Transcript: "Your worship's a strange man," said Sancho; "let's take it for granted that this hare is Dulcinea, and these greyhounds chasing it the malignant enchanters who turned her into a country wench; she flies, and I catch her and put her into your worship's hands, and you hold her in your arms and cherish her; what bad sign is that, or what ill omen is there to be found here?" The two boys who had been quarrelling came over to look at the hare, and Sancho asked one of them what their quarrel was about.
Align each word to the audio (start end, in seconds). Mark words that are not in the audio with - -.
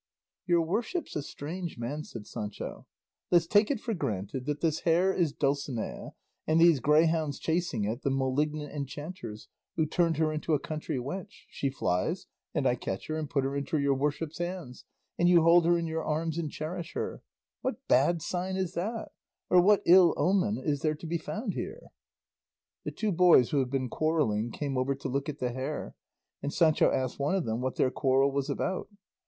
"Your 0.47 0.63
worship's 0.63 1.15
a 1.15 1.21
strange 1.21 1.77
man," 1.77 2.03
said 2.03 2.25
Sancho; 2.25 2.87
"let's 3.29 3.45
take 3.45 3.69
it 3.69 3.79
for 3.79 3.93
granted 3.93 4.47
that 4.47 4.59
this 4.59 4.79
hare 4.79 5.13
is 5.13 5.31
Dulcinea, 5.31 6.13
and 6.47 6.59
these 6.59 6.79
greyhounds 6.79 7.37
chasing 7.37 7.83
it 7.83 8.01
the 8.01 8.09
malignant 8.09 8.71
enchanters 8.73 9.47
who 9.75 9.85
turned 9.85 10.17
her 10.17 10.33
into 10.33 10.55
a 10.55 10.59
country 10.59 10.97
wench; 10.97 11.43
she 11.51 11.69
flies, 11.69 12.25
and 12.51 12.65
I 12.65 12.73
catch 12.73 13.05
her 13.09 13.15
and 13.15 13.29
put 13.29 13.43
her 13.43 13.55
into 13.55 13.77
your 13.77 13.93
worship's 13.93 14.39
hands, 14.39 14.85
and 15.19 15.29
you 15.29 15.43
hold 15.43 15.67
her 15.67 15.77
in 15.77 15.85
your 15.85 16.03
arms 16.03 16.39
and 16.39 16.49
cherish 16.51 16.93
her; 16.93 17.21
what 17.61 17.87
bad 17.87 18.23
sign 18.23 18.55
is 18.57 18.73
that, 18.73 19.11
or 19.51 19.61
what 19.61 19.83
ill 19.85 20.15
omen 20.17 20.57
is 20.57 20.81
there 20.81 20.95
to 20.95 21.05
be 21.05 21.19
found 21.19 21.53
here?" 21.53 21.89
The 22.85 22.91
two 22.91 23.11
boys 23.11 23.51
who 23.51 23.59
had 23.59 23.69
been 23.69 23.87
quarrelling 23.87 24.51
came 24.51 24.79
over 24.79 24.95
to 24.95 25.07
look 25.09 25.29
at 25.29 25.37
the 25.37 25.51
hare, 25.51 25.93
and 26.41 26.51
Sancho 26.51 26.89
asked 26.91 27.19
one 27.19 27.35
of 27.35 27.45
them 27.45 27.61
what 27.61 27.75
their 27.75 27.91
quarrel 27.91 28.31
was 28.31 28.49
about. 28.49 28.87